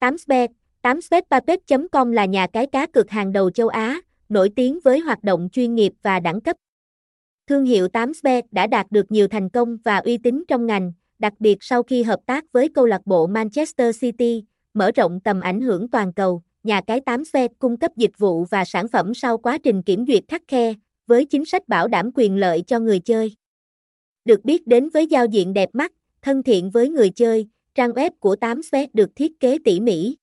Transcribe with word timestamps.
8sbet 0.00 0.48
8sbetpapet.com 0.82 2.12
là 2.12 2.24
nhà 2.24 2.46
cái 2.46 2.66
cá 2.66 2.86
cược 2.86 3.10
hàng 3.10 3.32
đầu 3.32 3.50
châu 3.50 3.68
Á, 3.68 4.00
nổi 4.28 4.50
tiếng 4.56 4.78
với 4.84 4.98
hoạt 4.98 5.24
động 5.24 5.48
chuyên 5.52 5.74
nghiệp 5.74 5.92
và 6.02 6.20
đẳng 6.20 6.40
cấp. 6.40 6.56
Thương 7.46 7.64
hiệu 7.64 7.86
8sbet 7.86 8.42
đã 8.50 8.66
đạt 8.66 8.86
được 8.90 9.12
nhiều 9.12 9.28
thành 9.28 9.48
công 9.48 9.76
và 9.84 9.96
uy 9.96 10.18
tín 10.18 10.44
trong 10.48 10.66
ngành, 10.66 10.92
đặc 11.18 11.32
biệt 11.38 11.58
sau 11.60 11.82
khi 11.82 12.02
hợp 12.02 12.20
tác 12.26 12.44
với 12.52 12.68
câu 12.68 12.86
lạc 12.86 13.06
bộ 13.06 13.26
Manchester 13.26 14.00
City, 14.00 14.44
mở 14.74 14.90
rộng 14.90 15.20
tầm 15.20 15.40
ảnh 15.40 15.60
hưởng 15.60 15.88
toàn 15.88 16.12
cầu. 16.12 16.42
Nhà 16.62 16.80
cái 16.80 17.00
8sbet 17.00 17.48
cung 17.58 17.76
cấp 17.76 17.90
dịch 17.96 18.18
vụ 18.18 18.44
và 18.44 18.64
sản 18.64 18.88
phẩm 18.88 19.14
sau 19.14 19.38
quá 19.38 19.58
trình 19.58 19.82
kiểm 19.82 20.06
duyệt 20.06 20.22
khắc 20.28 20.42
khe, 20.48 20.74
với 21.06 21.24
chính 21.24 21.44
sách 21.44 21.68
bảo 21.68 21.88
đảm 21.88 22.10
quyền 22.14 22.36
lợi 22.36 22.62
cho 22.66 22.78
người 22.78 23.00
chơi. 23.00 23.36
Được 24.24 24.44
biết 24.44 24.66
đến 24.66 24.88
với 24.88 25.06
giao 25.06 25.26
diện 25.26 25.52
đẹp 25.52 25.68
mắt, 25.72 25.92
thân 26.22 26.42
thiện 26.42 26.70
với 26.70 26.88
người 26.88 27.10
chơi, 27.10 27.48
trang 27.74 27.90
web 27.90 28.10
của 28.20 28.36
8sbet 28.40 28.86
được 28.92 29.10
thiết 29.16 29.40
kế 29.40 29.58
tỉ 29.64 29.80
mỉ, 29.80 30.16